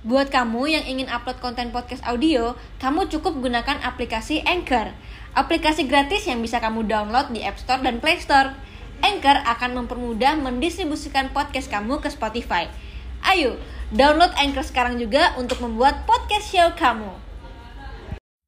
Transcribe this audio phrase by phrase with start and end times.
[0.00, 4.96] Buat kamu yang ingin upload konten podcast audio, kamu cukup gunakan aplikasi Anchor.
[5.36, 8.56] Aplikasi gratis yang bisa kamu download di App Store dan Play Store.
[9.04, 12.72] Anchor akan mempermudah mendistribusikan podcast kamu ke Spotify.
[13.20, 13.60] Ayo,
[13.92, 17.12] download Anchor sekarang juga untuk membuat podcast show kamu.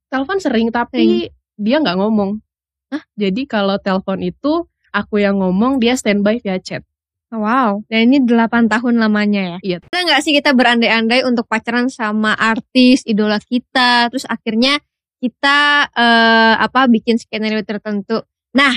[0.08, 2.40] Telepon sering tapi dia nggak ngomong.
[2.88, 3.04] Hah?
[3.12, 6.80] Jadi kalau telepon itu aku yang ngomong, dia standby via chat.
[7.32, 9.58] Wow, dan ini 8 tahun lamanya ya?
[9.64, 9.76] Iya.
[9.88, 14.76] Kita nggak sih kita berandai-andai untuk pacaran sama artis, idola kita, terus akhirnya
[15.16, 18.20] kita eh, apa bikin skenario tertentu.
[18.52, 18.76] Nah,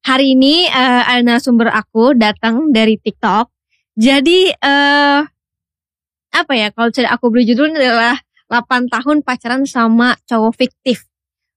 [0.00, 3.52] hari ini eh, ada narasumber aku datang dari TikTok.
[4.00, 5.20] Jadi eh
[6.34, 8.16] apa ya kalau aku beri judul ini adalah
[8.48, 11.04] 8 tahun pacaran sama cowok fiktif.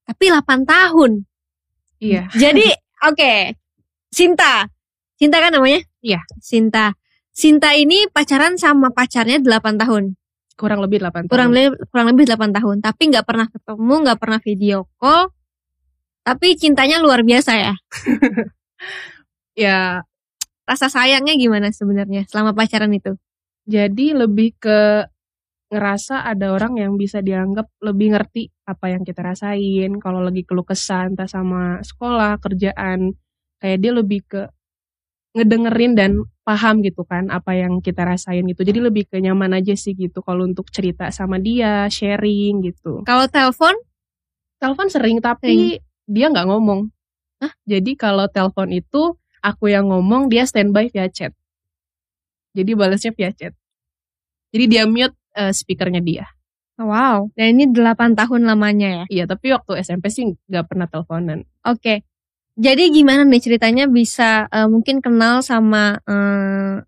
[0.03, 1.23] Tapi 8 tahun.
[2.03, 2.27] Iya.
[2.35, 2.67] Jadi
[3.07, 3.55] oke,
[4.11, 4.67] Sinta.
[5.15, 5.86] Sinta kan namanya?
[6.03, 6.21] Iya.
[6.41, 6.93] Sinta.
[7.33, 10.17] Sinta ini pacaran sama pacarnya 8 tahun.
[10.57, 11.31] Kurang lebih 8 tahun.
[11.31, 15.29] Kurang lebih kurang lebih 8 tahun, tapi nggak pernah ketemu, nggak pernah video call.
[16.25, 17.73] Tapi cintanya luar biasa ya.
[19.57, 20.05] Ya,
[20.67, 23.15] Rasa sayangnya gimana sebenarnya selama pacaran itu?
[23.67, 25.03] jadi lebih ke
[25.67, 29.99] ngerasa ada orang yang bisa dianggap lebih ngerti apa yang kita rasain.
[29.99, 33.11] Kalau lagi keluh kesah entah sama sekolah, kerjaan,
[33.59, 34.47] kayak dia lebih ke
[35.37, 38.65] ngedengerin dan paham gitu kan apa yang kita rasain gitu.
[38.65, 43.05] Jadi lebih ke nyaman aja sih gitu kalau untuk cerita sama dia, sharing gitu.
[43.05, 43.77] Kalau telepon
[44.57, 45.77] Telepon sering tapi
[46.09, 46.89] dia nggak ngomong.
[47.37, 47.53] Hah?
[47.69, 49.13] Jadi kalau telepon itu
[49.45, 51.29] aku yang ngomong, dia standby via chat.
[52.57, 53.53] Jadi balasnya via chat.
[54.49, 56.25] Jadi dia mute eh, speakernya dia.
[56.77, 59.03] Wow, dan ini 8 tahun lamanya ya.
[59.09, 61.41] Iya, tapi waktu SMP sih nggak pernah teleponan.
[61.65, 62.05] Oke.
[62.57, 66.81] Jadi gimana nih ceritanya bisa eh, mungkin kenal sama eh,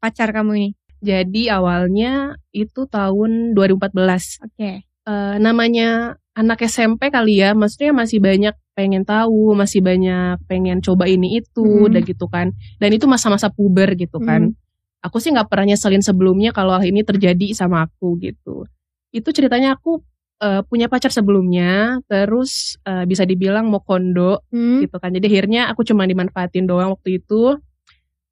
[0.00, 0.70] pacar kamu ini?
[1.04, 4.40] Jadi awalnya itu tahun 2014.
[4.40, 4.88] Oke.
[5.04, 11.06] Eh, namanya anak SMP kali ya, maksudnya masih banyak pengen tahu, masih banyak pengen coba
[11.06, 11.86] ini itu, Hmm.
[11.92, 12.56] udah gitu kan.
[12.80, 14.56] Dan itu masa-masa puber gitu kan.
[15.04, 18.64] Aku sih nggak pernah nyeselin sebelumnya kalau hal ini terjadi sama aku gitu.
[19.12, 20.00] Itu ceritanya aku
[20.40, 24.82] eh, punya pacar sebelumnya, terus eh, bisa dibilang mau kondo Hmm.
[24.82, 25.12] gitu kan.
[25.12, 27.58] Jadi akhirnya aku cuma dimanfaatin doang waktu itu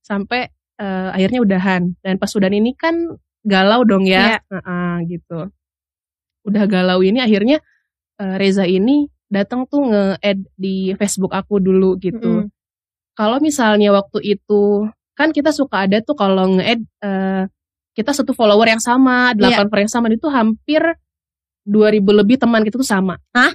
[0.00, 1.94] sampai eh, akhirnya udahan.
[2.02, 2.94] Dan pas udahan ini kan
[3.46, 4.38] galau dong Iya.
[4.42, 5.50] ya, Heeh, gitu.
[6.42, 7.62] Udah galau ini akhirnya
[8.18, 12.44] eh, Reza ini datang tuh nge-add di Facebook aku dulu gitu.
[12.44, 12.52] Mm-mm.
[13.14, 17.42] Kalau misalnya waktu itu kan kita suka ada tuh kalau nge-add eh,
[17.92, 19.64] kita satu follower yang sama, Iya.
[19.64, 20.80] 8 per yang sama itu hampir
[21.64, 23.18] 2000 lebih teman kita tuh sama.
[23.32, 23.52] Hah?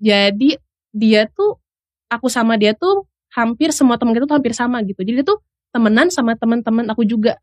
[0.00, 0.56] Jadi
[0.90, 1.60] dia tuh
[2.08, 5.00] aku sama dia tuh hampir semua teman kita tuh hampir sama gitu.
[5.04, 5.38] Jadi dia tuh
[5.70, 7.38] temenan sama teman-teman aku juga.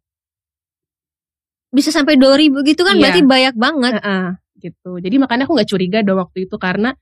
[1.72, 3.01] Bisa sampai 2000 gitu kan Iya.
[3.03, 3.91] berarti banyak banget.
[4.00, 4.25] Heeh,
[4.63, 4.91] gitu.
[5.03, 6.95] Jadi makanya aku nggak curiga dong waktu itu karena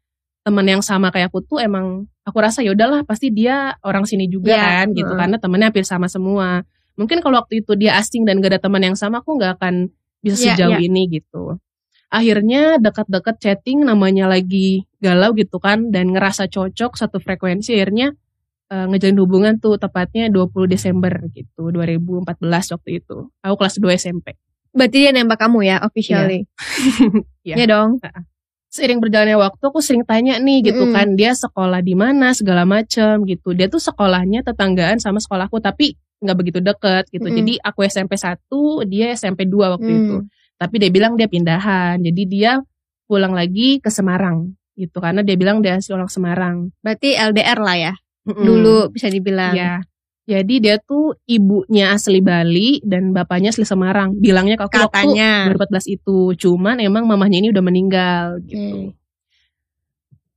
[0.46, 4.30] teman yang sama kayak aku tuh emang aku rasa ya udahlah pasti dia orang sini
[4.30, 5.18] juga Iya, kan gitu heeh.
[5.18, 6.62] karena temennya hampir sama semua.
[6.98, 9.90] Mungkin kalau waktu itu dia asing dan gak ada teman yang sama aku nggak akan
[10.22, 10.86] bisa Iya, sejauh iya.
[10.86, 11.58] ini gitu.
[12.10, 18.14] Akhirnya dekat-dekat chatting namanya lagi galau gitu kan dan ngerasa cocok satu frekuensi akhirnya
[18.70, 22.40] eh, ngejalin hubungan tuh tepatnya 20 Desember gitu 2014
[22.74, 23.30] waktu itu.
[23.44, 24.38] Aku kelas 2 SMP.
[24.72, 26.44] Berarti dia nembak kamu ya officially.
[27.46, 27.56] Iya.
[27.62, 28.02] Iya dong.
[28.68, 30.92] seiring berjalannya waktu aku sering tanya nih gitu Mm-mm.
[30.92, 35.96] kan dia sekolah di mana segala macem gitu dia tuh sekolahnya tetanggaan sama sekolahku tapi
[36.20, 37.40] nggak begitu deket gitu Mm-mm.
[37.40, 38.36] jadi aku SMP 1
[38.92, 40.00] dia SMP 2 waktu Hmm.
[40.04, 40.18] itu
[40.56, 42.52] tapi dia bilang dia pindahan jadi dia
[43.06, 47.78] pulang lagi ke Semarang gitu karena dia bilang dia asli orang Semarang Berarti LDR lah
[47.80, 47.94] ya.
[48.26, 48.44] Mm-mm.
[48.44, 49.54] Dulu bisa dibilang.
[49.56, 49.80] ya
[50.26, 55.54] jadi dia tuh ibunya asli Bali dan bapaknya asli Semarang bilangnya ke aku waktu Katanya.
[55.54, 58.98] 2014 itu cuman emang mamahnya ini udah meninggal gitu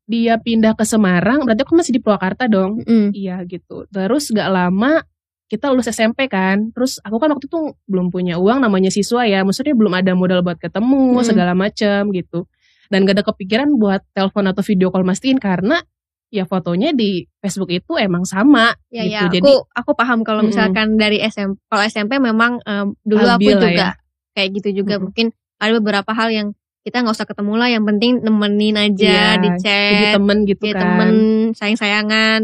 [0.08, 2.80] dia pindah ke Semarang, berarti aku masih di Purwakarta dong.
[2.80, 3.12] Mm-mm.
[3.12, 3.84] Iya gitu.
[3.92, 5.04] Terus gak lama
[5.48, 6.70] kita lulus SMP kan.
[6.70, 9.40] Terus aku kan waktu itu belum punya uang namanya siswa ya.
[9.42, 11.24] Maksudnya belum ada modal buat ketemu Mm.
[11.24, 12.44] segala macem gitu.
[12.88, 15.80] Dan gak ada kepikiran buat telepon atau video call mastiin karena
[16.28, 19.12] ya fotonya di Facebook itu emang sama Ya gitu.
[19.12, 23.28] ya, Jadi aku aku paham kalau misalkan dari SMP kalau SMP memang em, dulu aku
[23.28, 23.90] lah juga ya.
[24.32, 25.08] kayak gitu juga Mm-mm.
[25.08, 25.26] mungkin
[25.56, 29.48] ada beberapa hal yang kita nggak usah ketemu lah yang penting nemenin aja Iya, di
[29.48, 30.80] jadi chat temen gitu jadi kan.
[30.84, 31.10] temen
[31.52, 32.40] sayang sayangan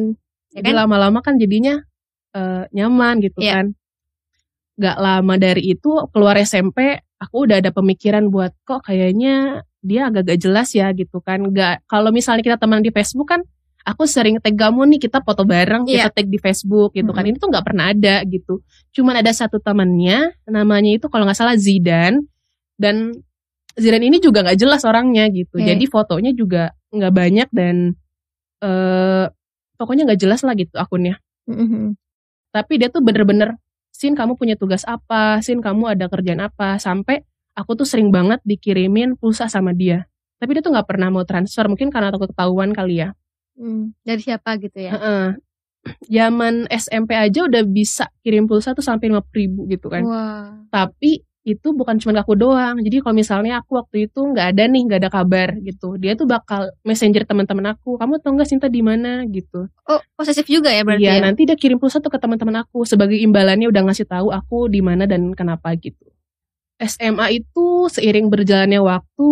[0.49, 1.85] ya Jadi kan lama-lama kan jadinya
[2.35, 3.53] eh, nyaman gitu Iya.
[3.55, 3.67] kan.
[4.75, 10.39] Gak lama dari itu keluar SMP, aku udah ada pemikiran buat kok kayaknya dia agak-agak
[10.39, 11.47] jelas ya gitu kan.
[11.55, 13.41] Gak kalau misalnya kita teman di Facebook kan,
[13.85, 16.11] aku sering tag kamu nih kita foto bareng, Iya.
[16.11, 17.23] kita tag di Facebook gitu kan.
[17.23, 17.37] Mm-mm.
[17.37, 18.65] Ini tuh nggak pernah ada gitu.
[18.91, 22.27] Cuman ada satu temannya, namanya itu kalau nggak salah Zidan.
[22.75, 23.15] dan
[23.79, 25.67] Zidan ini juga nggak jelas orangnya gitu Oke.
[25.67, 27.95] jadi fotonya juga nggak banyak dan
[28.59, 29.25] eh
[29.75, 31.95] pokoknya nggak jelas lah gitu akunnya Mhm.
[32.55, 33.59] Tapi dia tuh bener-bener
[33.95, 37.23] Sin kamu punya tugas apa Sin kamu ada kerjaan apa sampai
[37.55, 40.07] aku tuh sering banget dikirimin pulsa sama dia
[40.39, 43.15] tapi dia tuh nggak pernah mau transfer mungkin karena takut ketahuan kali ya
[43.55, 44.93] Hmm, dari siapa gitu ya?
[44.99, 45.27] Heeh.
[46.17, 50.03] Zaman SMP aja udah bisa kirim pulsa tuh sampai 50 ribu gitu kan.
[50.03, 50.49] Wah.
[50.73, 52.81] Tapi itu bukan cuma aku doang.
[52.81, 56.01] Jadi kalau misalnya aku waktu itu nggak ada nih, nggak ada kabar gitu.
[56.01, 58.01] Dia tuh bakal messenger teman-teman aku.
[58.01, 59.69] Kamu tau nggak Sinta di mana gitu.
[59.85, 61.23] Oh, posesif juga ya berarti Iya, ya?
[61.29, 64.81] nanti dia kirim pulsa tuh ke teman-teman aku sebagai imbalannya udah ngasih tahu aku di
[64.81, 66.09] mana dan kenapa gitu.
[66.81, 69.29] SMA itu seiring berjalannya waktu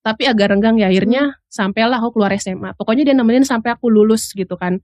[0.00, 2.72] tapi agak renggang ya akhirnya sampailah aku keluar SMA.
[2.72, 4.80] Pokoknya dia nemenin sampai aku lulus gitu kan.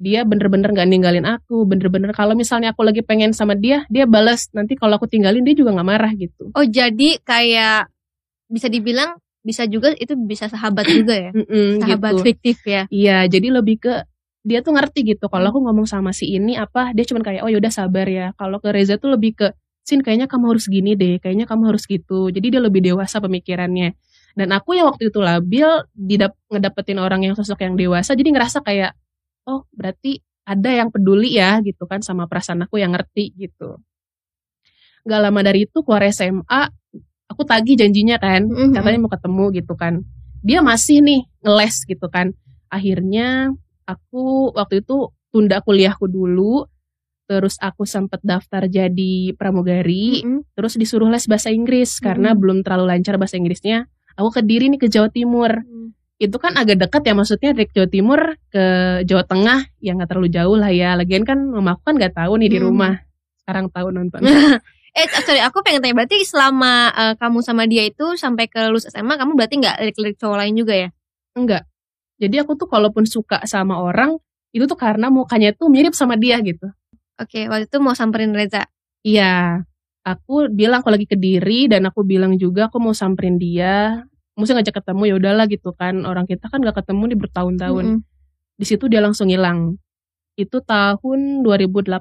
[0.00, 4.48] Dia bener-bener gak ninggalin aku, bener-bener kalau misalnya aku lagi pengen sama dia, dia balas.
[4.56, 6.48] Nanti kalau aku tinggalin dia juga gak marah gitu.
[6.56, 7.92] Oh, jadi kayak
[8.48, 11.30] bisa dibilang bisa juga itu bisa sahabat juga ya?
[11.84, 12.24] Sahabat gitu.
[12.24, 12.88] fiktif ya?
[12.88, 13.94] Iya, jadi lebih ke
[14.40, 15.28] dia tuh ngerti gitu.
[15.28, 18.32] Kalau aku ngomong sama si ini apa, dia cuman kayak oh yaudah sabar ya.
[18.40, 19.48] Kalau ke Reza tuh lebih ke
[19.80, 22.28] Sin kayaknya kamu harus gini deh, kayaknya kamu harus gitu.
[22.28, 23.96] Jadi dia lebih dewasa pemikirannya.
[24.36, 28.62] Dan aku yang waktu itu labil, didap ngedapetin orang yang sosok yang dewasa, jadi ngerasa
[28.62, 28.94] kayak
[29.50, 33.82] oh berarti ada yang peduli ya gitu kan sama perasaan aku yang ngerti gitu.
[35.02, 36.62] Gak lama dari itu keluar SMA,
[37.26, 38.74] aku tagih janjinya kan, Mhm.
[38.76, 39.94] katanya mau ketemu gitu kan.
[40.44, 42.32] Dia masih nih ngeles gitu kan.
[42.68, 43.50] Akhirnya
[43.84, 46.66] aku waktu itu tunda kuliahku dulu,
[47.24, 50.42] terus aku sempet daftar jadi pramugari, Mm-mm.
[50.52, 52.38] terus disuruh les bahasa Inggris karena Mhm.
[52.38, 53.86] belum terlalu lancar bahasa Inggrisnya.
[54.18, 55.62] Aku ke Diri nih ke Jawa Timur.
[56.20, 58.20] Itu kan agak dekat ya maksudnya dari Jawa Timur
[58.52, 58.64] ke
[59.08, 60.92] Jawa Tengah yang nggak terlalu jauh lah ya.
[60.92, 62.66] Lagian kan mama aku kan nggak tahu nih di Hmm.
[62.68, 62.94] rumah.
[63.40, 64.20] Sekarang tahu nonton.
[64.90, 68.90] Eh, sorry, aku pengen tanya berarti selama eh, kamu sama dia itu sampai ke lulus
[68.90, 70.88] SMA, kamu berarti nggak lirik-lirik cowok lain juga ya?
[71.38, 71.62] Enggak.
[72.18, 74.18] Jadi aku tuh kalaupun suka sama orang
[74.50, 76.74] itu tuh karena mukanya tuh mirip sama dia gitu.
[77.22, 78.66] Oke, waktu itu mau samperin Reza.
[79.06, 79.62] Iya.
[80.02, 84.02] Aku bilang aku lagi ke diri dan aku bilang juga aku mau samperin dia.
[84.40, 86.02] Mesti ngajak ketemu ya udahlah gitu kan.
[86.08, 87.84] Orang kita kan gak ketemu nih bertahun-tahun.
[88.00, 88.56] Mm-mm.
[88.56, 89.76] Di situ dia langsung hilang.
[90.34, 92.00] Itu tahun 2018.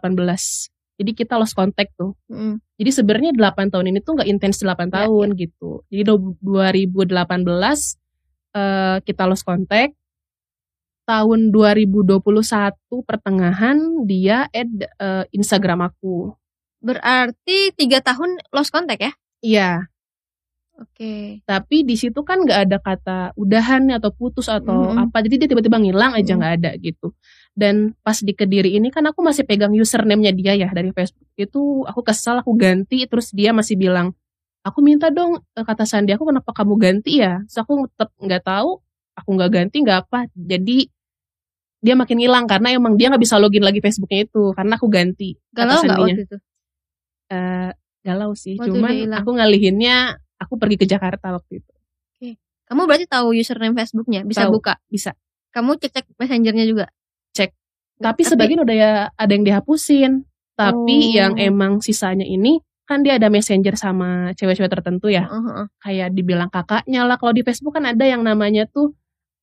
[0.99, 2.15] Jadi kita lost contact tuh.
[2.31, 2.59] Mm-mm.
[2.79, 5.83] Jadi sebenarnya 8 tahun ini tuh nggak intens 8 Ya, tahun gitu.
[5.91, 7.99] Jadi do- 2018
[8.55, 9.95] eh, kita lost contact.
[11.09, 12.21] Tahun 2021
[13.01, 16.31] pertengahan dia add eh, Instagram aku.
[16.79, 19.11] Berarti tiga tahun lost contact ya?
[19.39, 19.69] Iya,
[20.79, 21.43] Oke.
[21.43, 25.11] tapi di situ kan nggak ada kata udahan atau putus atau Mhm.
[25.11, 25.17] apa.
[25.27, 27.11] Jadi dia tiba-tiba ngilang aja nggak ada gitu.
[27.51, 31.27] Dan pas di Kediri ini kan aku masih pegang username-nya dia ya dari Facebook.
[31.35, 34.15] Itu aku kesal aku ganti terus dia masih bilang,
[34.63, 38.43] "Aku minta dong eh, kata Sandi aku kenapa kamu ganti ya?" Terus aku tetap nggak
[38.47, 38.79] tahu,
[39.19, 40.19] aku nggak ganti nggak apa.
[40.31, 40.87] Jadi
[41.79, 45.35] dia makin hilang karena emang dia nggak bisa login lagi Facebooknya itu karena aku ganti
[45.51, 46.07] kata Galau nggak sandinya.
[46.07, 46.37] waktu itu?
[47.29, 49.97] Eh, galau sih, Waktu cuman aku ngalihinnya
[50.39, 51.73] aku pergi ke Jakarta waktu itu.
[52.69, 54.21] Kamu berarti tahu username Facebooknya?
[54.21, 54.61] Bisa Tahu.
[54.61, 54.77] buka?
[54.85, 55.17] Bisa.
[55.49, 56.85] Kamu cek-cek messengernya juga?
[57.33, 57.49] Cek.
[57.97, 60.21] Tapi sebagian udah ya ada yang dihapusin.
[60.53, 61.15] Tapi Oh.
[61.17, 65.25] yang emang sisanya ini kan dia ada messenger sama cewek-cewek tertentu ya.
[65.25, 65.67] Heeh, heeh.
[65.81, 67.17] Kayak dibilang kakaknya lah.
[67.17, 68.93] Kalau di Facebook kan ada yang namanya tuh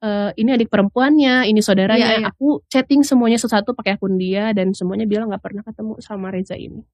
[0.06, 2.06] eh, ini adik perempuannya, ini saudaranya.
[2.06, 2.28] Iya, iya.
[2.30, 6.54] Aku chatting semuanya satu-satu pakai akun dia dan semuanya bilang nggak pernah ketemu sama Reza
[6.54, 6.84] ini.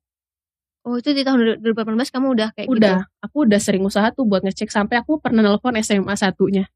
[0.83, 2.75] Oh itu di tahun 2018 kamu udah kayak gitu?
[2.75, 6.67] Udah, aku udah sering usaha tuh buat ngecek sampai aku pernah nelpon SMA satunya.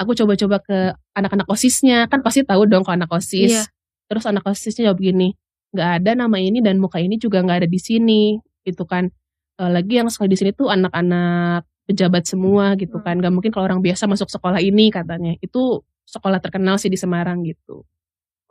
[0.00, 3.52] Aku coba-coba ke anak-anak osisnya, kan pasti tahu dong kalau anak osis.
[3.52, 3.64] Iya.
[4.08, 5.36] Terus anak osisnya jawab gini,
[5.76, 9.12] nggak ada nama ini dan muka ini juga nggak ada di sini, gitu kan.
[9.60, 13.04] Eh, lagi yang sekolah di sini tuh anak-anak pejabat semua gitu Hmm.
[13.04, 13.14] kan.
[13.20, 15.36] Gak mungkin kalau orang biasa masuk sekolah ini katanya.
[15.44, 17.84] Itu sekolah terkenal sih di Semarang gitu.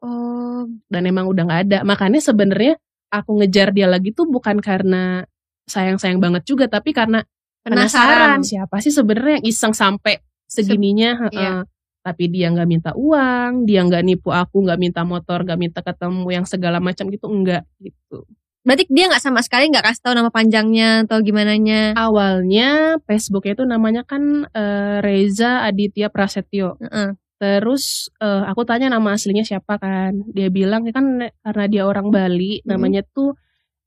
[0.06, 1.78] Oh, Dan emang udah nggak ada.
[1.82, 2.78] Makanya sebenarnya
[3.10, 5.26] aku ngejar dia lagi tuh bukan karena
[5.70, 7.22] sayang-sayang banget juga, tapi karena
[7.64, 8.40] penasaran penasaran.
[8.42, 11.36] siapa sih sebenarnya yang iseng sampai segininya heeh.
[11.36, 11.56] iya.
[12.02, 16.28] tapi dia nggak minta uang dia nggak nipu aku nggak minta motor nggak minta ketemu
[16.32, 18.26] yang segala macam gitu enggak gitu
[18.60, 21.96] Berarti dia nggak sama sekali nggak kasih tahu nama panjangnya atau gimana nya?
[21.96, 27.16] awalnya Facebooknya itu namanya kan eh, Reza Aditya Prasetyo Heeh.
[27.40, 32.12] Terus eh, aku tanya nama aslinya siapa kan dia bilang ya kan karena dia orang
[32.12, 32.76] Bali Hmm.
[32.76, 33.34] namanya tuh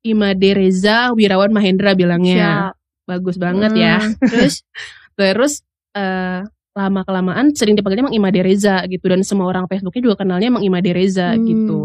[0.02, 2.74] Imade Reza Wirawan Mahendra bilangnya Siap.
[3.06, 4.54] bagus banget ya Hmm, Terus
[5.12, 5.52] Terus
[5.92, 6.40] eh
[6.72, 10.64] lama kelamaan sering dipanggilnya emang Imade Reza gitu dan semua orang Facebooknya juga kenalnya emang
[10.64, 11.44] Imade Reza Hmm.
[11.44, 11.80] gitu.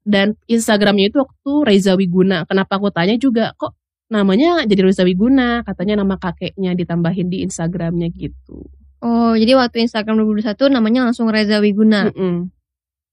[0.00, 2.46] Dan Instagramnya itu waktu Reza Wiguna.
[2.48, 3.76] Kenapa aku tanya juga kok
[4.08, 8.64] namanya jadi Reza Wiguna, katanya nama kakeknya ditambahin di Instagramnya gitu.
[9.00, 12.12] Oh, jadi waktu Instagram 2021 namanya langsung Reza Wiguna.
[12.12, 12.52] Mm-mm.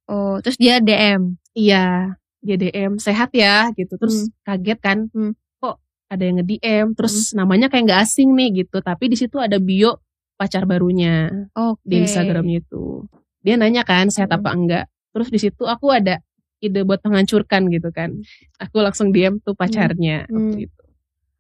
[0.08, 1.36] Oh, terus dia DM.
[1.52, 3.96] Iya, dia DM sehat ya gitu.
[3.96, 5.32] Terus kaget kan, Hmm.
[5.58, 8.80] kok ada yang nge-DM, terus namanya kayak nggak asing nih gitu.
[8.80, 10.00] Tapi di situ ada bio
[10.36, 11.82] pacar barunya Oke.
[11.84, 13.08] di Instagramnya itu.
[13.42, 14.44] Dia nanya kan sehat Hmm.
[14.44, 14.86] apa enggak.
[15.16, 16.20] Terus di situ aku ada
[16.60, 18.12] ide buat menghancurkan gitu kan.
[18.60, 20.36] Aku langsung DM tuh pacarnya Hmm.
[20.52, 20.77] waktu itu.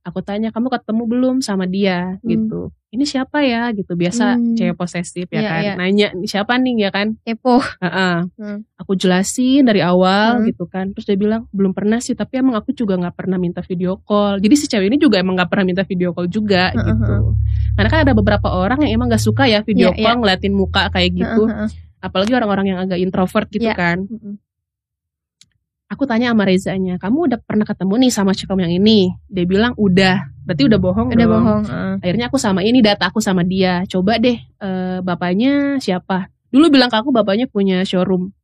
[0.08, 2.26] Aku tanya kamu ketemu belum sama dia Hmm.
[2.26, 2.62] gitu.
[2.88, 3.94] Ini siapa ya gitu.
[3.94, 4.56] Biasa Hmm.
[4.56, 5.62] cewek posesif ya Iya, kan.
[5.62, 5.74] iya.
[5.76, 7.20] Nanya "Ini siapa nih ya kan.
[7.20, 7.60] Kepo.
[7.60, 8.16] Heeh.
[8.32, 8.64] Hmm.
[8.78, 10.48] Aku jelasin dari awal Hmm.
[10.48, 10.96] gitu kan.
[10.96, 12.16] Terus dia bilang belum pernah sih.
[12.16, 14.40] Tapi emang aku juga nggak pernah minta video call.
[14.40, 17.16] Jadi si cewek ini juga emang nggak pernah minta video call juga Heeh, gitu.
[17.76, 20.88] Karena kan ada beberapa orang yang emang nggak suka ya video Iya, call ngeliatin muka
[20.88, 21.44] kayak gitu.
[21.46, 21.70] Heeh, heeh.
[22.00, 23.76] Apalagi orang-orang yang agak introvert gitu Iya.
[23.76, 24.08] kan.
[24.08, 24.40] Mm-mm.
[25.88, 29.08] Aku tanya sama Rezanya, kamu udah pernah ketemu nih sama cewek yang ini?
[29.32, 31.32] Dia bilang udah, berarti udah bohong Udah dong.
[31.32, 31.63] bohong.
[31.63, 31.94] heeh.
[32.03, 33.88] Akhirnya aku sama ini data aku sama dia.
[33.88, 36.27] Coba deh eh, bapaknya siapa?
[36.51, 38.36] Dulu bilang ke aku bapaknya punya showroom.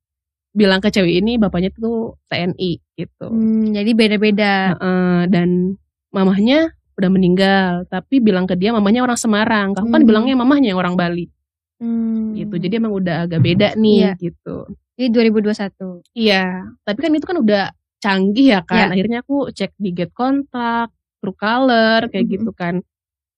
[0.55, 3.27] Bilang ke cewek ini bapaknya tuh TNI gitu.
[3.27, 4.79] Hmm, jadi beda-beda.
[4.79, 5.75] Heeh, dan
[6.15, 9.75] mamahnya udah meninggal, tapi bilang ke dia mamahnya orang Semarang.
[9.75, 10.07] Kamu kan Hmm.
[10.07, 11.27] bilangnya mamahnya orang Bali
[11.83, 12.39] Hmm.
[12.39, 12.55] gitu.
[12.55, 14.31] Jadi emang udah agak beda nih Iya.
[14.31, 14.63] gitu.
[15.03, 15.99] Jadi 2021.
[16.15, 17.63] Iya, tapi kan itu kan udah
[17.99, 18.87] canggih ya kan.
[18.87, 18.93] Iya.
[18.95, 20.87] Akhirnya aku cek di get kontak,
[21.19, 22.33] Truecaller kayak Mhm.
[22.39, 22.79] gitu kan.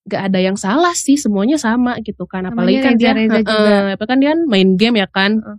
[0.06, 2.46] Gak ada yang salah sih, semuanya sama gitu kan.
[2.46, 3.74] Apalagi Namanya kan dia, Reza-Reza heeh, juga.
[3.98, 5.42] apa kan dia main game ya kan.
[5.42, 5.58] Heeh.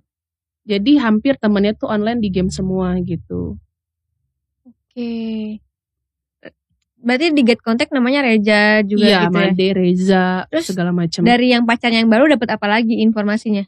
[0.68, 3.60] Jadi hampir temennya tuh online di game semua gitu.
[4.64, 5.60] Oke.
[6.98, 9.52] Berarti di get contact namanya Reja juga iya, gitu ya.
[9.54, 11.22] Made, Reza, Terus segala macam.
[11.24, 13.64] Dari yang pacarnya yang baru dapat apa lagi informasinya?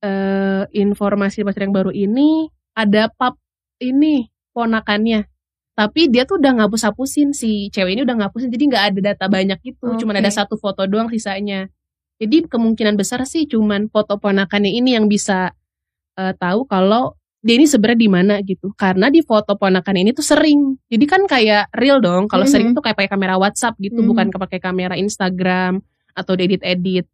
[0.00, 3.36] Eh informasi pacar yang baru ini ada pap
[3.80, 5.28] ini ponakannya.
[5.76, 9.58] Tapi dia tuh udah ngapus-hapusin si cewek ini udah ngapusin jadi nggak ada data banyak
[9.64, 9.96] gitu.
[9.96, 10.22] Cuman Oke.
[10.24, 11.68] ada satu foto doang sisanya.
[12.20, 15.56] Jadi kemungkinan besar sih cuman foto ponakannya ini yang bisa
[16.20, 18.76] eh, tahu kalau dia ini sebenarnya di mana gitu.
[18.76, 20.76] Karena di foto ponakan ini tuh sering.
[20.92, 22.28] Jadi kan kayak real dong.
[22.28, 22.52] Kalau Mhm.
[22.52, 24.08] sering tuh kayak pakai kamera WhatsApp gitu, Mhm.
[24.12, 25.80] bukan pakai kamera Instagram
[26.12, 27.08] atau edit-edit.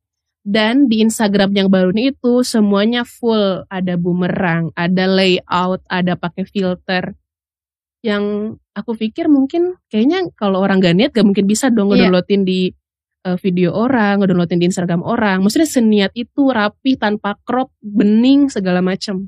[0.46, 6.46] Dan di Instagram yang baru ini itu semuanya full, ada bumerang, ada layout, ada pakai
[6.46, 7.18] filter.
[8.06, 12.06] Yang aku pikir mungkin kayaknya kalau orang gak niat gak mungkin bisa dong Iya.
[12.06, 12.70] ngedownloadin di
[13.26, 15.42] eh, video orang, ngedownloadin di Instagram orang.
[15.42, 19.26] Maksudnya seniat itu rapi tanpa crop, bening segala macam.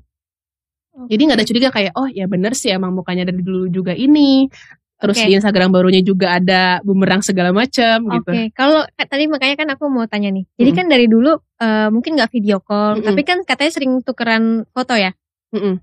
[1.06, 4.50] Jadi nggak ada curiga kayak oh ya bener sih emang mukanya dari dulu juga ini.
[4.98, 5.26] Terus Oke.
[5.26, 8.30] di Instagram barunya juga ada bumerang segala macam gitu.
[8.34, 10.42] Oke, kalau eh, tadi makanya kan aku mau tanya nih.
[10.58, 10.78] Jadi Mm-mm.
[10.82, 13.06] kan dari dulu eh, mungkin nggak video call, Mm-mm.
[13.06, 15.14] tapi kan katanya sering tukeran foto ya.
[15.54, 15.78] Mm-mm.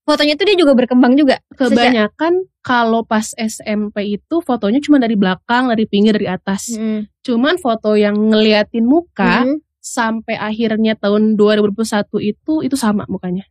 [0.00, 1.38] Fotonya tuh dia juga berkembang juga.
[1.54, 2.32] Sejak- Kebanyakan
[2.66, 6.74] kalau pas SMP itu fotonya cuma dari belakang, dari pinggir, dari atas.
[6.74, 7.06] Mm.
[7.22, 9.62] Cuman foto yang ngeliatin muka Mm.
[9.78, 13.46] sampai akhirnya tahun 2021 itu itu sama mukanya.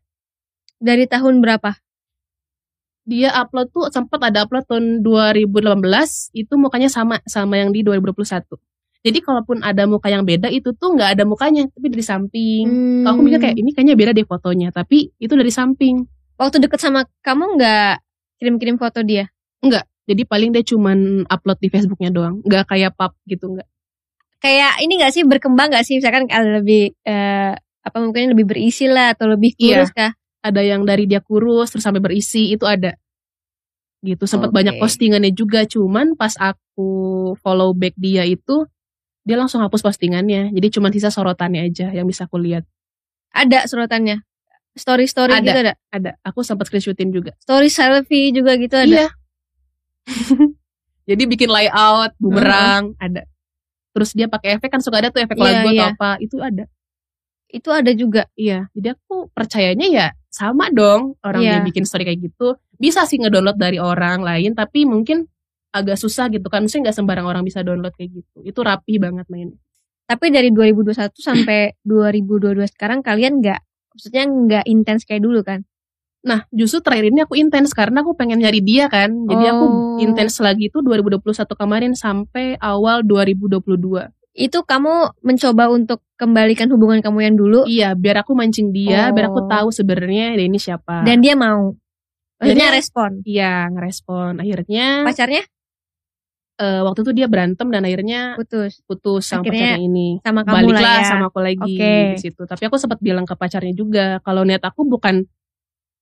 [0.84, 1.80] Dari tahun berapa?
[3.10, 8.46] Dia upload tuh sempat ada upload tahun 2018 itu mukanya sama sama yang di 2021.
[9.00, 12.66] Jadi kalaupun ada muka yang beda itu tuh nggak ada mukanya tapi dari samping.
[12.70, 13.02] Hmm.
[13.08, 16.06] Kalau Aku mikir kayak ini kayaknya beda deh fotonya tapi itu dari samping.
[16.38, 17.94] Waktu deket sama kamu nggak
[18.38, 19.26] kirim-kirim foto dia?
[20.10, 23.68] Jadi paling dia cuman upload di Facebooknya doang, nggak kayak pub gitu nggak.
[24.42, 26.02] Kayak ini nggak sih berkembang nggak sih?
[26.02, 27.54] Misalkan ada lebih eh,
[27.86, 29.86] apa mungkin lebih berisi lah atau lebih Iya.
[29.86, 30.12] kurus kah?
[30.40, 32.96] Ada yang dari dia kurus terus sampai berisi itu ada
[34.00, 34.64] gitu sempat Oke.
[34.64, 36.88] banyak postingannya juga cuman pas aku
[37.44, 38.64] follow back dia itu
[39.28, 42.64] dia langsung hapus postingannya jadi cuman sisa sorotannya aja yang bisa aku lihat
[43.30, 44.24] Ada sorotannya.
[44.74, 45.44] Story-story Ada.
[45.44, 45.74] gitu ada.
[45.92, 48.88] ada aku sempat screenshotin juga Story selfie juga gitu ada.
[48.88, 49.08] iya
[51.10, 53.28] jadi bikin layout bumerang ada
[53.92, 55.82] terus dia pakai efek kan suka ada tuh efek Iya, lagu iya.
[55.92, 56.64] atau apa itu ada
[57.50, 58.30] Itu ada juga.
[58.38, 61.52] iya jadi aku percayanya ya sama dong orang Iya.
[61.58, 65.26] yang bikin story kayak gitu bisa sih ngedownload dari orang lain tapi mungkin
[65.70, 69.26] agak susah gitu kan mungkin nggak sembarang orang bisa download kayak gitu itu rapi banget
[69.28, 69.58] mainnya
[70.06, 73.60] Tapi dari 2021 sampai 2022 sekarang kalian nggak
[73.90, 75.62] maksudnya nggak intens kayak dulu kan?
[76.20, 80.04] nah justru terakhir ini aku intens karena aku pengen nyari dia kan jadi aku Oh.
[80.04, 81.24] intens lagi itu 2021
[81.56, 88.22] kemarin sampai awal 2022 Itu kamu mencoba untuk kembalikan hubungan kamu yang dulu iya biar
[88.22, 89.48] aku mancing dia biar aku Oh.
[89.48, 91.74] tahu sebenarnya dia ini siapa dan dia mau.
[92.40, 93.12] Akhirnya Akhirnya- respon.
[93.24, 95.44] iya ngerespon akhirnya Pacarnya
[96.56, 100.52] eh, waktu itu dia berantem dan akhirnya putus putus sama Akhirnya pacarnya ini sama kamu
[100.52, 101.08] lah baliklah ya.
[101.08, 101.96] sama aku lagi Oke.
[102.16, 102.42] di situ.
[102.44, 105.24] Tapi aku sempat bilang ke pacarnya juga kalau niat aku bukan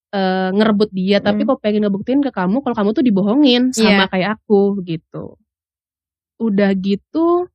[0.10, 1.48] eh, ngerebut dia, tapi Mm.
[1.48, 4.10] kok pengen ngebuktiin ke kamu kalau kamu tuh dibohongin sama Iya.
[4.10, 5.36] kayak aku gitu.
[6.38, 7.52] Udah gitu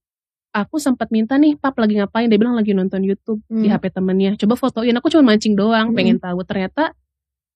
[0.52, 3.74] aku sempat minta nih, "Pap lagi ngapain?" Dia bilang lagi nonton YouTube di Hmm.
[3.74, 4.36] HP temennya.
[4.36, 5.96] Coba fotoin, aku cuma mancing doang, Mm.
[5.96, 6.44] pengen tahu.
[6.44, 6.92] Ternyata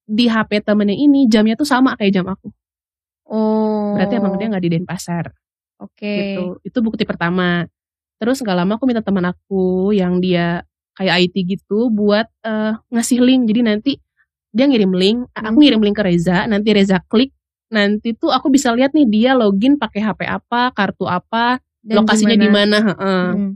[0.07, 2.49] di HP temennya ini jamnya tuh sama kayak jam aku.
[3.27, 3.95] Oh.
[3.99, 5.25] Berarti emang dia nggak di Denpasar
[5.83, 6.07] Oke.
[6.37, 6.45] gitu.
[6.63, 7.67] Itu bukti pertama.
[8.17, 10.63] Terus nggak lama aku minta teman aku yang dia
[10.97, 13.43] kayak IT gitu buat eh, ngasih link.
[13.51, 13.93] Jadi nanti
[14.57, 15.61] dia ngirim link, aku Hmm.
[15.61, 17.35] ngirim link ke Reza, nanti Reza klik,
[17.69, 22.35] nanti tuh aku bisa lihat nih dia login pakai HP apa, kartu apa, Dan lokasinya
[22.35, 22.79] di mana.
[22.83, 23.25] heeh.
[23.33, 23.53] Hmm.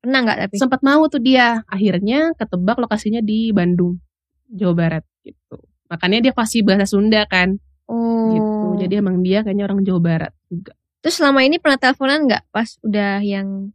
[0.00, 0.56] Pernah nggak tapi?
[0.56, 4.00] Sempat mau tuh dia, akhirnya ketebak lokasinya di Bandung,
[4.48, 5.60] Jawa Barat gitu.
[5.86, 8.32] Makanya dia pasti bahasa Sunda kan, Oh.
[8.32, 8.66] gitu.
[8.82, 10.72] Jadi emang dia kayaknya orang Jawa Barat juga.
[10.98, 13.70] Terus selama ini pernah teleponan nggak pas udah yang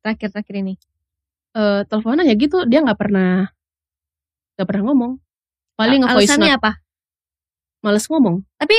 [0.00, 0.74] terakhir-terakhir ini?
[1.50, 3.50] eh teleponan ya gitu dia nggak pernah
[4.54, 5.12] nggak pernah ngomong
[5.74, 6.72] paling nge voice Alasannya note apa?
[7.82, 8.74] males ngomong Tapi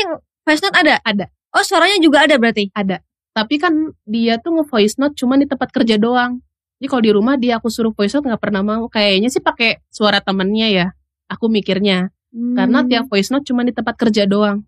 [0.48, 0.96] voice note ada?
[1.04, 1.26] Ada.
[1.52, 2.72] Oh suaranya juga ada berarti?
[2.72, 6.40] ada tapi kan dia tuh nge voice note cuma di tempat kerja doang
[6.82, 9.80] jadi kalau di rumah dia aku suruh voice note nggak pernah mau kayaknya sih pakai
[9.94, 10.88] suara temennya ya
[11.32, 12.88] aku mikirnya karena Hmm.
[12.88, 14.64] tiap voice note cuma di tempat kerja doang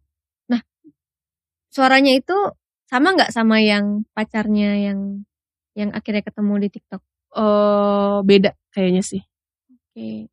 [1.73, 2.37] Suaranya itu
[2.85, 5.25] sama nggak sama yang pacarnya yang
[5.73, 7.01] yang akhirnya ketemu di TikTok?
[7.33, 9.25] eh beda kayaknya sih
[9.73, 10.29] Oke.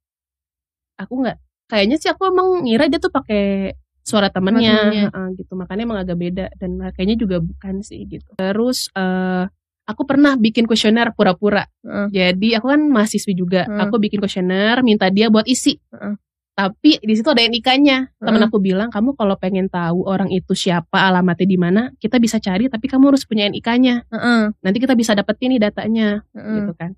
[1.01, 3.73] aku nggak kayaknya sih aku emang ngira dia tuh pakai
[4.03, 4.75] suara temennya.
[4.89, 5.05] temennya.
[5.13, 5.53] heeh, gitu.
[5.55, 8.33] Makanya emang agak beda dan kayaknya juga bukan sih gitu.
[8.37, 9.45] Terus eh
[9.91, 11.67] aku pernah bikin kuesioner pura-pura.
[11.83, 12.07] Heeh.
[12.15, 13.67] jadi aku kan mahasiswi juga.
[13.67, 13.83] Hmm.
[13.89, 15.79] aku bikin kuesioner minta dia buat isi.
[15.91, 16.15] Heeh.
[16.51, 21.09] tapi di situ ada NIK-nya temen aku bilang kamu kalau pengen tahu orang itu siapa
[21.09, 24.43] alamatnya di mana kita bisa cari tapi kamu harus punya NIK-nya Heeh.
[24.61, 26.21] nanti kita bisa dapetin nih datanya.
[26.37, 26.57] Heeh.
[26.61, 26.93] gitu kan.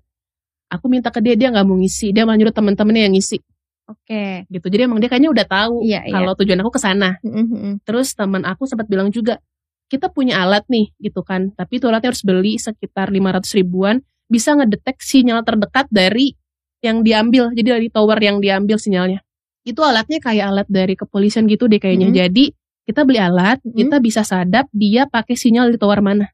[0.67, 2.11] Aku minta ke dia dia nggak mau ngisi.
[2.11, 3.39] Dia malah nyuruh temen-temennya yang ngisi
[3.83, 4.47] Oke.
[4.47, 6.13] gitu jadi emang dia kayaknya udah tahu Iya, iya.
[6.15, 7.73] kalau tujuan aku ke sana Heeh, heeh.
[7.83, 9.43] terus teman aku sempat bilang juga
[9.91, 14.55] kita punya alat nih gitu kan tapi itu alatnya harus beli sekitar 500 ribuan bisa
[14.55, 16.31] ngedetek sinyal terdekat dari
[16.79, 19.19] yang diambil jadi dari tower yang diambil sinyalnya
[19.63, 22.15] itu alatnya kayak alat dari kepolisian gitu deh kayaknya Mhm.
[22.15, 22.45] jadi
[22.83, 23.75] kita beli alat Mhm.
[23.75, 26.31] kita bisa sadap dia pakai sinyal di tower mana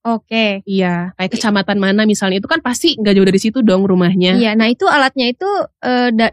[0.00, 0.64] Oke.
[0.64, 4.52] iya kayak kecamatan mana misalnya itu kan pasti nggak jauh dari situ dong rumahnya Iya.
[4.52, 5.48] Nah itu alatnya itu
[6.10, 6.32] da-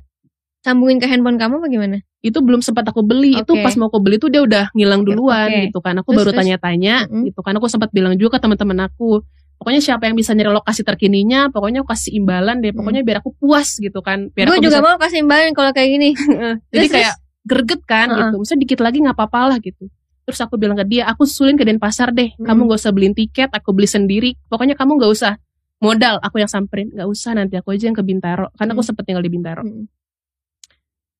[0.67, 1.97] sambungin ke handphone kamu bagaimana?
[2.19, 3.61] itu belum sempat aku beli itu Oke.
[3.61, 5.63] pas mau aku beli tuh dia udah ngilang duluan Oke.
[5.65, 7.23] gitu kan aku Terus, baru tanya-tanya Mm-mm.
[7.25, 9.21] gitu kan aku sempat bilang juga ke teman-teman aku
[9.55, 13.31] pokoknya siapa yang bisa nyari lokasi terkininya pokoknya aku kasih imbalan deh pokoknya biar aku
[13.33, 16.09] puas gitu kan biar Gue aku juga bisa- mau kasih imbalan kalau kayak gini.
[16.73, 18.19] jadi Terus, kayak greget kan Heeh.
[18.19, 19.83] gitu misalnya dikit lagi nggak apa-apa lah gitu
[20.23, 22.43] terus aku bilang ke dia aku susulin ke Denpasar deh Mm.
[22.43, 25.33] kamu gak usah beliin tiket aku beli sendiri pokoknya kamu gak usah
[25.77, 28.89] modal aku yang samperin nggak usah nanti aku aja yang ke Bintaro karena aku Mm.
[28.89, 29.85] sempet tinggal di Bintaro Mm.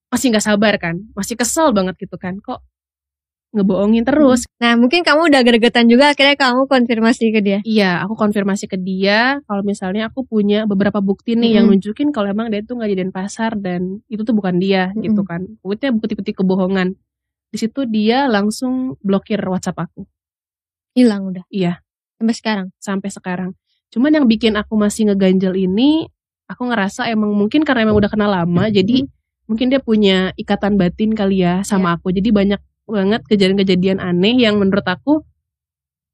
[0.08, 2.64] Masih nggak sabar kan masih kesel banget gitu kan kok
[3.52, 7.58] ngebohongin terus Nah mungkin kamu udah gregetan juga akhirnya kamu konfirmasi ke dia.
[7.62, 11.78] Iya, aku konfirmasi ke dia kalau misalnya aku punya beberapa bukti nih yang Mm-mm.
[11.78, 15.06] nunjukin kalau emang dia tuh nggak jadian pasar dan itu tuh bukan dia Mm-mm.
[15.06, 15.46] gitu kan.
[15.62, 16.98] Buktinya bukti-bukti kebohongan.
[17.54, 20.10] Di situ dia langsung blokir WhatsApp aku.
[20.98, 21.46] Hilang udah.
[21.54, 21.86] Iya.
[22.18, 22.66] Sampai sekarang.
[22.82, 23.50] Sampai sekarang.
[23.94, 26.10] Cuman yang bikin aku masih ngeganjel ini,
[26.50, 29.06] aku ngerasa emang mungkin karena emang udah kenal lama, jadi
[29.48, 32.12] mungkin dia punya ikatan batin kali ya sama aku.
[32.12, 35.24] Jadi banyak banget kejadian-kejadian aneh yang menurut aku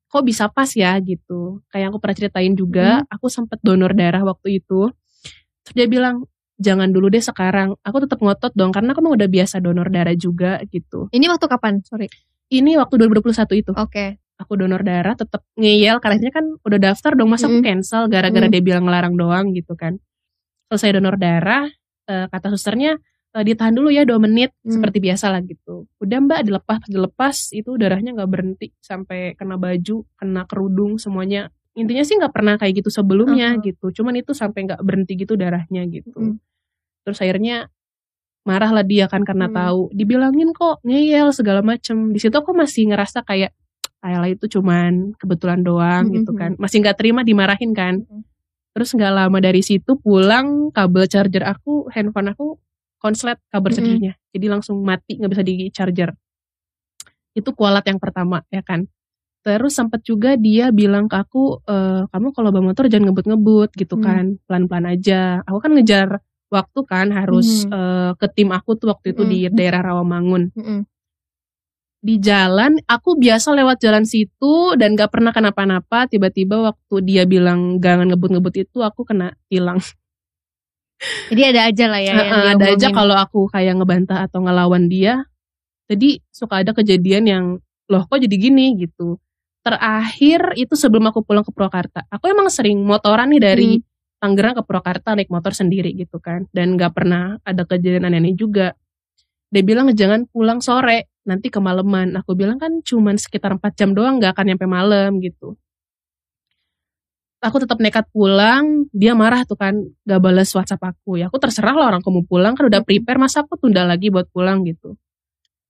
[0.08, 1.58] kok bisa pas ya gitu.
[1.74, 4.86] Kayak aku pernah ceritain juga, aku sempet donor darah waktu itu.
[5.66, 6.30] Terus dia bilang,
[6.62, 7.74] jangan dulu deh sekarang.
[7.82, 11.10] Aku tetap ngotot dong, karena aku emang udah biasa donor darah juga gitu.
[11.10, 11.82] Ini waktu kapan?
[11.82, 12.06] Sorry.
[12.46, 14.22] Ini waktu 2021 itu Oke.
[14.38, 17.66] aku donor darah tetap ngeyel karena kan udah daftar dong masa aku Mm.
[17.66, 18.52] cancel gara-gara Mm.
[18.54, 19.98] dia bilang ngelarang doang gitu kan
[20.68, 21.64] selesai donor darah
[22.04, 23.00] eh, kata susternya
[23.42, 24.78] ditahan dulu ya dua menit Mm.
[24.78, 30.06] seperti biasa lah gitu udah mbak dilepas dilepas itu darahnya nggak berhenti sampai kena baju
[30.14, 33.64] kena kerudung semuanya intinya sih nggak pernah kayak gitu sebelumnya Uh-huh.
[33.66, 36.36] gitu cuman itu sampai nggak berhenti gitu darahnya gitu Mm.
[37.02, 37.66] terus akhirnya
[38.44, 39.56] marah lah dia kan karena Hmm.
[39.56, 43.50] tahu dibilangin kok ngeyel segala macem di situ aku masih ngerasa kayak
[44.04, 48.20] Ayala itu cuman kebetulan doang Hmm, gitu hmm, kan masih nggak terima dimarahin kan Hmm.
[48.76, 52.60] terus nggak lama dari situ pulang kabel charger aku handphone aku
[53.04, 53.76] konslet kabel Hmm.
[53.76, 56.10] chargernya jadi langsung mati nggak bisa di charger
[57.36, 58.88] itu kualat yang pertama ya kan
[59.44, 61.76] terus sempat juga dia bilang ke aku e,
[62.08, 64.04] kamu kalau bawa motor jangan ngebut-ngebut gitu Hmm.
[64.06, 66.08] kan pelan-pelan aja aku kan ngejar
[66.48, 67.76] waktu kan harus Hmm.
[67.76, 69.30] eh, ke tim aku tuh waktu itu Hmm.
[69.30, 70.80] di daerah Rawamangun Mm-mm.
[72.04, 77.80] di jalan aku biasa lewat jalan situ dan gak pernah kenapa-napa tiba-tiba waktu dia bilang
[77.80, 79.80] jangan ngebut-ngebut itu aku kena hilang
[81.28, 84.88] Jadi ada aja lah ya yang Heeh, ada aja kalau aku kayak ngebantah atau ngelawan
[84.88, 85.26] dia.
[85.90, 87.44] Jadi suka ada kejadian yang
[87.92, 89.20] loh kok jadi gini gitu.
[89.64, 92.04] Terakhir itu sebelum aku pulang ke Purwakarta.
[92.12, 93.92] Aku emang sering motoran nih dari Hmm.
[94.24, 96.48] Tangerang ke Purwakarta naik motor sendiri gitu kan.
[96.48, 98.72] Dan gak pernah ada kejadian aneh-aneh juga.
[99.52, 102.16] Dia bilang jangan pulang sore, nanti kemalaman.
[102.16, 105.60] Aku bilang kan cuman sekitar 4 jam doang gak akan nyampe malam gitu.
[107.44, 109.76] Aku tetap nekat pulang, dia marah tuh kan,
[110.08, 111.20] gak balas WhatsApp aku.
[111.20, 114.32] Ya aku terserah lah orang kamu pulang kan udah prepare, masa aku tunda lagi buat
[114.32, 114.96] pulang gitu.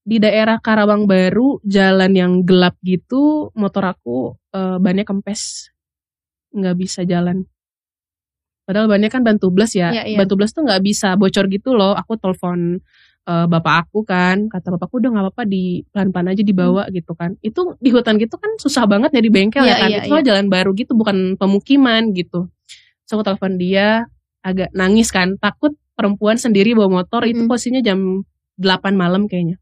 [0.07, 5.75] Di daerah Karawang Baru, jalan yang gelap gitu, motor aku eh, bannya kempes.
[6.55, 7.43] Nggak bisa jalan.
[8.65, 9.91] Padahal bannya kan ban tubles ya.
[9.93, 10.19] Iya, iya.
[10.23, 11.93] Ban tubles tuh nggak bisa bocor gitu loh.
[11.99, 12.79] Aku telepon
[13.29, 14.49] eh, bapak aku kan.
[14.53, 17.37] Kata bapakku udah nggak apa-apa di pelan-pelan aja dibawa gitu kan.
[17.41, 19.89] Itu di hutan gitu kan susah banget nyari bengkel Iya, ya kan.
[19.91, 22.49] iya, Itu soalnya jalan baru gitu bukan pemukiman gitu.
[23.09, 24.09] So aku telepon dia
[24.45, 25.37] agak nangis kan.
[25.41, 27.51] Takut perempuan sendiri bawa motor itu Mm-mm.
[27.51, 28.25] posisinya jam
[28.59, 29.57] 8 malam kayaknya.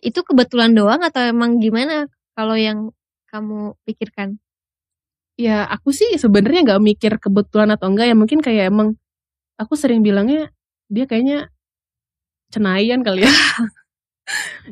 [0.00, 2.90] Itu kebetulan doang atau emang gimana kalau yang
[3.28, 4.40] kamu pikirkan?
[5.40, 8.98] Ya aku sih sebenarnya nggak mikir kebetulan atau enggak ya mungkin kayak emang
[9.56, 10.52] aku sering bilangnya
[10.92, 11.48] dia kayaknya
[12.50, 13.30] cenaian kali ya.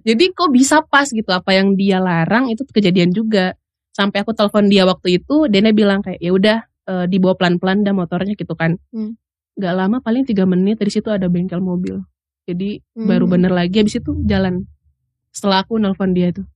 [0.07, 3.55] Jadi kok bisa pas gitu apa yang dia larang itu kejadian juga.
[3.91, 7.95] Sampai aku telepon dia waktu itu, Dena bilang kayak ya udah eh, dibawa pelan-pelan dah
[7.95, 8.79] motornya gitu kan.
[8.95, 9.19] Hmm.
[9.59, 11.99] Gak lama paling tiga menit dari situ ada bengkel mobil.
[12.47, 13.35] Jadi baru Hmm.
[13.35, 14.65] bener lagi habis itu jalan.
[15.35, 16.47] Setelah aku nelpon dia itu.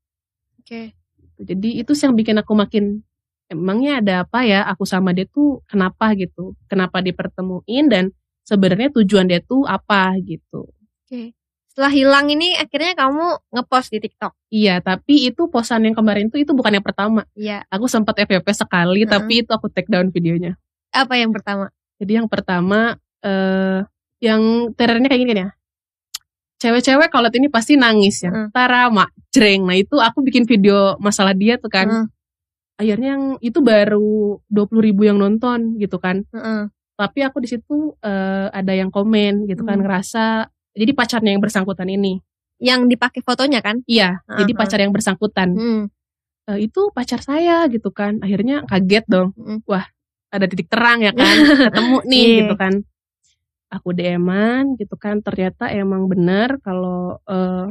[0.62, 0.94] Oke.
[1.42, 3.02] Jadi itu sih yang bikin aku makin
[3.50, 6.54] emangnya ada apa ya aku sama dia tuh kenapa gitu.
[6.70, 8.04] Kenapa dipertemuin dan
[8.46, 10.70] sebenarnya tujuan dia tuh apa gitu.
[11.12, 11.37] Oke.
[11.68, 14.33] Setelah hilang ini akhirnya kamu ngepost di TikTok.
[14.48, 17.29] Iya, tapi itu posan yang kemarin tuh itu bukan yang pertama.
[17.37, 17.68] Iya.
[17.68, 19.12] Aku sempat FVP sekali, Heeh.
[19.12, 20.57] tapi itu aku take down videonya.
[20.88, 21.68] Apa yang pertama?
[22.01, 23.85] Jadi yang pertama, eh
[24.25, 25.48] yang terornya kayak gini kan ya.
[26.64, 28.33] Cewek-cewek kalau ini pasti nangis ya.
[28.33, 28.48] Heeh.
[28.53, 29.68] Tara, mak, jreng.
[29.68, 31.88] Nah itu aku bikin video masalah dia tuh kan.
[31.92, 32.07] Heeh.
[32.81, 36.25] Akhirnya yang itu baru 20 ribu yang nonton gitu kan.
[36.33, 36.72] Heeh.
[36.96, 39.85] Tapi aku di situ eh, ada yang komen gitu kan Hmm.
[39.88, 40.53] ngerasa.
[40.72, 42.18] Jadi pacarnya yang bersangkutan ini.
[42.62, 43.82] Yang dipakai fotonya kan?
[43.85, 44.61] Iya, jadi Heeh.
[44.61, 45.48] pacar yang bersangkutan.
[45.52, 45.82] Hmm.
[46.48, 48.18] "Eh, itu pacar saya gitu kan.
[48.22, 49.35] Akhirnya kaget dong.
[49.35, 49.61] Mm.
[49.66, 49.87] Wah,
[50.30, 51.26] ada titik terang ya kan.
[51.74, 52.37] Ketemu nih Iya.
[52.46, 52.74] gitu kan.
[53.72, 55.20] Aku DM-an gitu kan.
[55.20, 57.66] Ternyata emang benar kalau eh,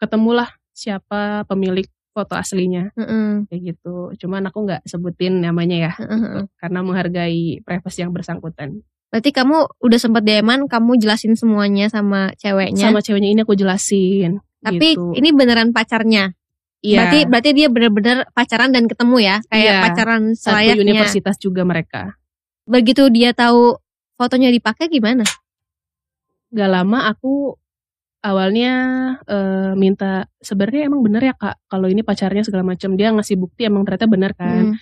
[0.00, 3.46] ketemulah siapa pemilik foto aslinya Heeh.
[3.50, 4.14] kayak gitu.
[4.20, 6.44] Cuman aku nggak sebutin namanya ya Heeh, heeh.
[6.58, 8.80] karena menghargai privasi yang bersangkutan.
[9.14, 12.90] Berarti kamu udah sempet DM-an, kamu jelasin semuanya sama ceweknya.
[12.90, 14.42] Sama ceweknya ini aku jelasin.
[14.58, 15.14] Tapi gitu.
[15.14, 16.34] ini beneran pacarnya.
[16.82, 19.80] Iya, Berarti berarti dia bener-bener pacaran dan ketemu ya, kayak Iya.
[19.86, 20.82] pacaran satu selayaknya.
[20.82, 22.18] universitas juga mereka.
[22.66, 23.78] Begitu dia tahu
[24.18, 25.22] fotonya dipakai gimana?
[26.50, 27.54] Gak lama aku
[28.18, 28.72] awalnya
[29.24, 33.68] eh, minta sebenarnya emang bener ya kak kalau ini pacarnya segala macam dia ngasih bukti
[33.68, 34.74] emang ternyata bener kan Hmm.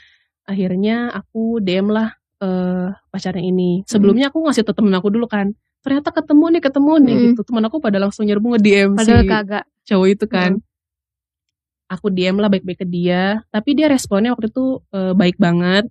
[0.47, 3.87] akhirnya aku DM lah eh, pacarnya ini.
[3.87, 5.55] Sebelumnya aku ngasih ke temen aku dulu kan.
[5.81, 7.25] Ternyata ketemu nih ketemu nih Hmm.
[7.33, 7.41] gitu.
[7.43, 9.65] Teman aku pada langsung nyerbu nge DM si Padahal kagak.
[9.85, 10.53] cowok itu kan.
[11.87, 13.45] Aku DM lah baik-baik ke dia.
[13.49, 15.87] Tapi dia responnya waktu itu eh, baik banget.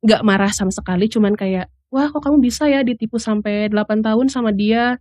[0.00, 4.26] Nggak marah sama sekali cuman kayak wah kok kamu bisa ya ditipu sampai 8 tahun
[4.26, 4.98] sama dia?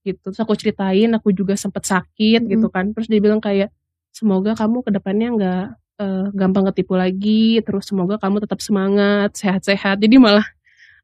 [0.00, 0.22] Gitu.
[0.22, 2.48] Terus aku ceritain aku juga sempet sakit Mm.
[2.48, 2.94] gitu kan.
[2.94, 3.74] Terus dia bilang kayak
[4.10, 5.64] semoga kamu ke depannya nggak
[6.00, 10.46] eh, gampang ketipu lagi terus semoga kamu tetap semangat sehat-sehat jadi malah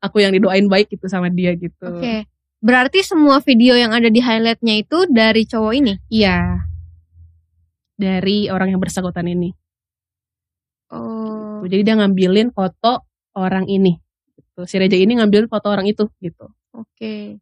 [0.02, 2.26] aku yang didoain baik gitu sama dia gitu Oke.
[2.62, 5.94] Berarti semua video yang ada di highlightnya itu dari cowok ini.
[6.06, 6.62] iya
[7.98, 9.50] dari orang yang bersangkutan ini
[10.92, 11.64] Oh.
[11.64, 13.96] Jadi dia ngambilin foto orang ini.
[14.36, 14.60] Gitu.
[14.68, 16.52] Si Reja ini ngambilin foto orang itu gitu.
[16.76, 17.40] Oke.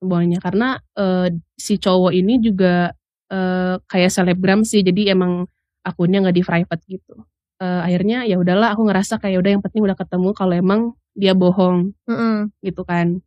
[0.00, 1.28] Semuanya karena eh,
[1.60, 2.96] si cowok ini juga
[3.28, 4.80] eh, kayak selebgram sih.
[4.80, 5.44] Jadi emang
[5.82, 7.14] akunnya nggak di private gitu.
[7.60, 10.80] Eh, akhirnya ya udahlah aku ngerasa kayak udah yang penting udah ketemu kalau emang
[11.12, 12.48] dia bohong Heeh.
[12.64, 13.20] gitu kan.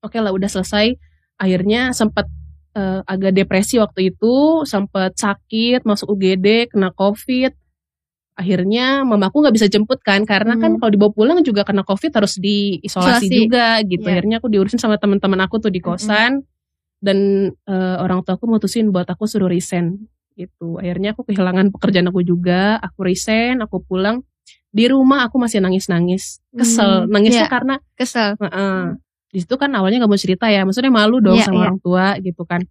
[0.00, 0.96] Oke lah udah selesai.
[1.36, 2.28] Akhirnya sempat
[2.70, 7.50] eh, agak depresi waktu itu, sempat sakit, masuk UGD, kena COVID.
[8.38, 10.78] Akhirnya mamaku nggak bisa jemput kan, karena kan Hmm.
[10.80, 13.34] kalau dibawa pulang juga kena COVID harus diisolasi Isolasi.
[13.36, 14.06] juga gitu.
[14.06, 14.12] Iya.
[14.16, 16.46] Akhirnya aku diurusin sama teman-teman aku tuh di kosan
[17.02, 17.18] dan
[17.52, 20.06] eh, orang tua aku mutusin buat aku suruh resign
[20.40, 20.80] gitu.
[20.80, 24.24] Akhirnya aku kehilangan pekerjaan aku juga, aku resign, aku pulang.
[24.70, 27.52] Di rumah aku masih nangis-nangis, kesel, Hmm, nangisnya iya.
[27.52, 28.38] karena Kesel.
[28.40, 28.96] Heeh.
[29.30, 31.64] Di situ kan awalnya gak mau cerita ya, maksudnya malu dong Iya, sama iya.
[31.68, 32.62] orang tua gitu kan.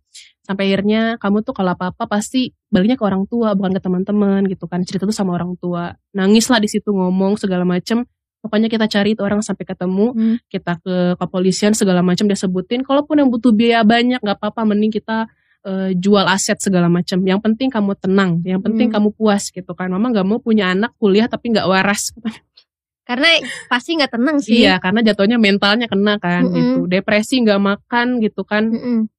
[0.44, 4.66] Sampai akhirnya kamu tuh kalau apa-apa pasti baliknya ke orang tua bukan ke teman-teman gitu
[4.66, 4.82] kan.
[4.84, 5.94] Cerita tuh sama orang tua.
[6.12, 8.04] Nangis lah di situ ngomong segala macem.
[8.40, 10.36] pokoknya kita cari itu orang sampai ketemu Hmm.
[10.48, 14.96] kita ke kepolisian segala macam dia sebutin kalaupun yang butuh biaya banyak nggak apa-apa mending
[14.96, 15.28] kita
[15.66, 17.20] eh, jual aset segala macam.
[17.24, 18.96] Yang penting kamu tenang yang penting Hmm.
[19.02, 19.92] kamu puas gitu kan.
[19.92, 22.12] Mama nggak mau punya anak kuliah tapi nggak waras.
[23.10, 23.26] Karena
[23.66, 24.62] pasti nggak tenang sih.
[24.62, 26.54] iya karena jatuhnya mentalnya kena kan Mm-mm.
[26.54, 26.80] gitu.
[26.86, 28.70] Depresi nggak makan gitu kan.
[28.70, 29.10] Mm-mm.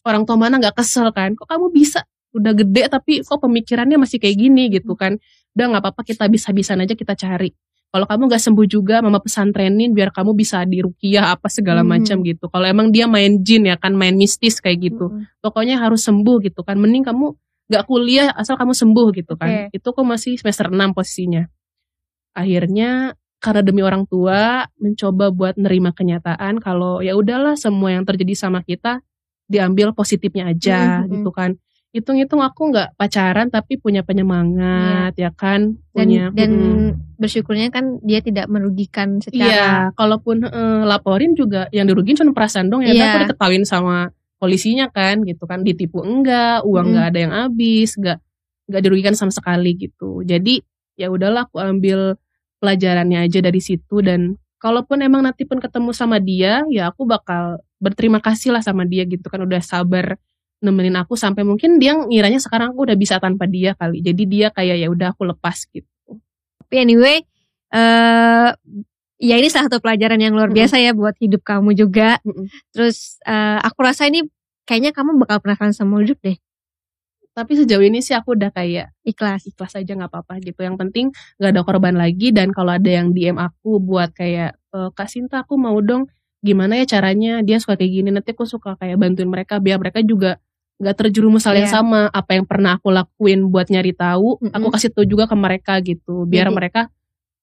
[0.00, 1.34] orang tua mana nggak kesel kan.
[1.34, 2.06] Kok kamu bisa?
[2.30, 5.18] Udah gede tapi kok pemikirannya masih kayak gini gitu kan.
[5.58, 7.50] Udah nggak apa-apa kita bisa-bisan aja kita cari
[7.90, 11.98] kalau kamu nggak sembuh juga mama pesantrenin biar kamu bisa di rukiah apa segala Hmm.
[11.98, 15.26] macam gitu kalau emang dia main jin ya kan main mistis kayak gitu Mm-mm.
[15.42, 17.34] pokoknya harus sembuh gitu kan mending kamu
[17.70, 19.78] nggak kuliah asal kamu sembuh gitu kan Oke.
[19.78, 21.46] itu kok masih semester 6 posisinya
[22.34, 28.36] akhirnya karena demi orang tua mencoba buat nerima kenyataan kalau ya udahlah semua yang terjadi
[28.36, 29.00] sama kita
[29.50, 31.12] diambil positifnya aja Mm, mm, mm.
[31.18, 31.50] gitu kan
[31.90, 37.18] hitung-hitung aku nggak pacaran tapi punya penyemangat ya kan Dan punya dan mm.
[37.18, 39.66] bersyukurnya kan dia tidak merugikan Iya, secara
[39.98, 42.94] kalaupun eh, laporin juga yang dirugiin cuma perasaan dong ya.
[42.94, 43.04] Iya.
[43.10, 48.22] Aku diketawain sama polisinya kan gitu kan ditipu enggak, uang enggak ada yang habis, enggak
[48.70, 50.22] enggak dirugikan sama sekali gitu.
[50.22, 50.62] Jadi
[50.94, 52.14] ya udahlah aku ambil
[52.62, 57.58] pelajarannya aja dari situ dan kalaupun emang nanti pun ketemu sama dia, ya aku bakal
[57.82, 60.20] berterima kasih lah sama dia gitu kan udah sabar
[60.60, 64.04] nemenin aku sampai mungkin dia ngiranya sekarang aku udah bisa tanpa dia kali.
[64.04, 65.88] Jadi dia kayak ya udah aku lepas gitu.
[66.60, 67.24] Tapi anyway,
[67.72, 68.50] eh
[69.20, 72.20] ya ini salah satu pelajaran yang luar biasa ya buat hidup kamu juga.
[72.24, 72.48] Mm-mm.
[72.72, 74.24] Terus eh, aku rasa ini
[74.68, 76.38] kayaknya kamu bakal penasaran sama hidup deh,
[77.34, 79.46] Tapi sejauh ini sih aku udah kayak ikhlas.
[79.48, 80.60] ikhlas aja nggak apa-apa gitu.
[80.66, 81.06] Yang penting
[81.40, 85.42] nggak ada korban lagi dan kalau ada yang DM aku buat kayak e, Kak Sinta
[85.46, 86.10] aku mau dong
[86.42, 90.00] gimana ya caranya dia suka kayak gini nanti aku suka kayak bantuin mereka biar mereka
[90.00, 90.40] juga
[90.80, 91.76] nggak terjerumus hal yang Iya.
[91.76, 94.50] sama apa yang pernah aku lakuin buat nyari tahu Mm-mm.
[94.50, 96.80] aku kasih tahu juga ke mereka gitu biar Jadi- mereka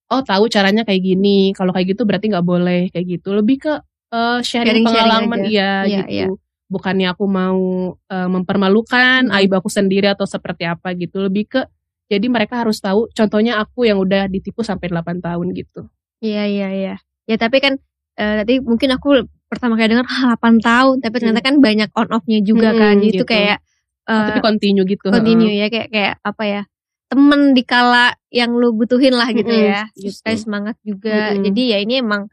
[0.07, 3.73] oh tahu caranya kayak gini kalau kayak gitu berarti nggak boleh kayak gitu lebih ke
[4.07, 5.47] eh, sharing, Sharing-sharing pengalaman aja.
[5.47, 6.27] iya Iya, gitu iya.
[6.65, 7.61] bukannya aku mau
[7.93, 9.37] eh, mempermalukan Mm-mm.
[9.37, 11.61] aib aku sendiri atau seperti apa gitu lebih ke
[12.07, 15.85] jadi mereka harus tahu contohnya aku yang udah ditipu sampai 8 tahun gitu
[16.17, 16.95] Iya iya iya.
[17.23, 17.77] Ya tapi kan
[18.15, 22.07] eh, tadi mungkin aku pertama kali dengar "Hah, 8 tahun, tapi ternyata kan banyak on
[22.11, 22.93] off-nya juga Mm-mm, kan.
[22.99, 23.31] Jadi itu gitu.
[23.31, 23.57] kayak
[24.07, 26.61] eh, tapi continue gitu continue ya kayak kayak apa ya?
[27.07, 29.81] Temen di kala yang lu butuhin lah gitu Mm-mm, ya.
[29.95, 30.19] Gitu.
[30.23, 31.33] kayak semangat juga.
[31.33, 31.43] Mm-mm.
[31.47, 32.27] Jadi ya ini emang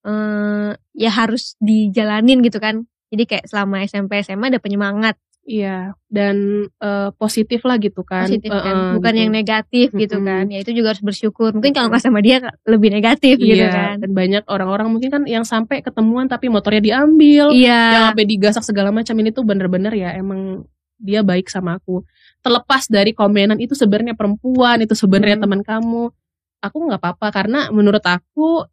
[0.00, 2.84] eh ya harus dijalanin gitu kan.
[3.10, 5.16] Jadi kayak selama SMP SMA ada penyemangat
[5.50, 6.36] Iya, dan
[6.70, 8.30] eh, positif lah gitu kan.
[8.30, 9.20] positif kan, eh, bukan gitu.
[9.26, 10.28] yang negatif gitu Mm-mm.
[10.30, 10.44] kan.
[10.46, 11.50] Ya itu juga harus bersyukur.
[11.50, 13.94] Mungkin kalau nggak sama dia lebih negatif gitu Iya, kan.
[13.98, 17.82] dan banyak orang-orang mungkin kan yang sampai ketemuan tapi motornya diambil, yang Iya.
[18.14, 20.62] sampai digasak segala macam ini tuh bener-bener ya emang
[21.02, 22.06] dia baik sama aku.
[22.40, 25.44] Terlepas dari komenan itu sebenarnya perempuan, itu sebenarnya Hmm.
[25.50, 26.14] teman kamu.
[26.62, 28.68] Aku nggak apa-apa karena menurut aku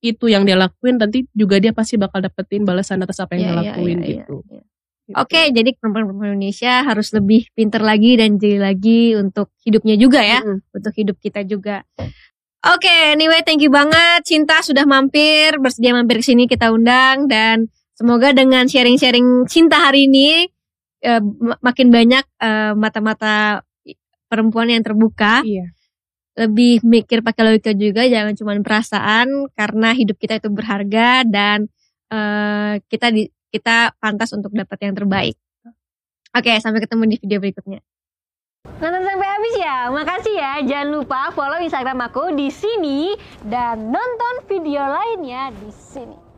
[0.00, 3.50] itu yang dia lakuin nanti juga dia pasti bakal dapetin balasan atas apa yang Iya,
[3.50, 4.36] dia iya, lakuin iya, gitu.
[4.48, 4.62] iya.
[4.64, 4.71] Gitu.
[5.16, 10.40] Oke, jadi perempuan-perempuan Indonesia harus lebih pinter lagi dan jeli lagi untuk hidupnya juga ya,
[10.40, 10.64] Mm-mm.
[10.72, 11.84] untuk hidup kita juga.
[12.62, 17.66] Oke, anyway, thank you banget Cinta sudah mampir, bersedia mampir ke sini kita undang dan
[17.98, 20.46] semoga dengan sharing-sharing Cinta hari ini
[21.02, 23.66] eh, mak- makin banyak eh, mata-mata
[24.30, 25.74] perempuan yang terbuka, Iya.
[26.38, 31.66] lebih mikir pakai logika juga, jangan cuma perasaan karena hidup kita itu berharga dan
[32.14, 35.36] eh, kita di kita pantas untuk dapat yang terbaik.
[36.32, 37.80] Oke, sampai ketemu di video berikutnya.
[38.80, 40.52] Nonton sampai habis ya, makasih ya.
[40.64, 43.12] Jangan lupa follow Instagram aku di sini
[43.44, 46.31] dan nonton video lainnya di sini.